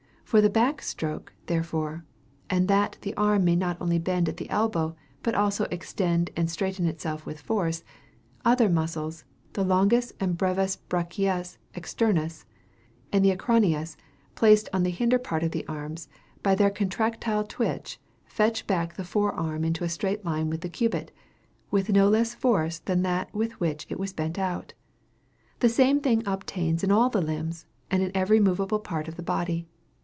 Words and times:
For 0.23 0.39
the 0.39 0.49
back 0.49 0.81
stroke 0.81 1.33
therefore, 1.47 2.05
and 2.49 2.69
that 2.69 2.97
the 3.01 3.13
arm 3.17 3.43
may 3.43 3.57
not 3.57 3.75
only 3.81 3.99
bend 3.99 4.29
at 4.29 4.37
the 4.37 4.49
elbow, 4.49 4.95
but 5.23 5.35
also 5.35 5.65
extend 5.69 6.29
and 6.37 6.49
straighten 6.49 6.85
itself 6.85 7.25
with 7.25 7.41
force, 7.41 7.83
other 8.45 8.69
muscles, 8.69 9.25
the 9.51 9.65
longus, 9.65 10.13
and 10.21 10.37
brevis 10.37 10.77
brachiaeus 10.87 11.57
externus, 11.75 12.45
and 13.11 13.25
the 13.25 13.31
aconaeus, 13.35 13.97
placed 14.33 14.69
on 14.71 14.83
the 14.83 14.89
hinder 14.89 15.19
part 15.19 15.43
of 15.43 15.51
the 15.51 15.67
arms, 15.67 16.07
by 16.41 16.55
their 16.55 16.69
contractile 16.71 17.43
twitch, 17.43 17.99
fetch 18.25 18.65
back 18.65 18.93
the 18.95 19.03
fore 19.03 19.33
arm 19.33 19.65
into 19.65 19.83
a 19.83 19.89
straight 19.89 20.23
line 20.23 20.49
with 20.49 20.61
the 20.61 20.69
cubit, 20.69 21.11
with 21.71 21.89
no 21.89 22.07
less 22.07 22.33
force 22.33 22.79
than 22.79 23.01
that 23.01 23.33
with 23.35 23.59
which 23.59 23.85
it 23.89 23.99
was 23.99 24.13
bent 24.13 24.39
out. 24.39 24.73
The 25.59 25.67
same 25.67 25.99
thing 25.99 26.23
obtains 26.25 26.85
in 26.85 26.89
all 26.91 27.09
the 27.09 27.19
limbs, 27.21 27.65
and 27.89 28.01
in 28.01 28.13
every 28.15 28.39
moveable 28.39 28.79
part 28.79 29.09
of 29.09 29.17
the 29.17 29.23
body. 29.23 29.67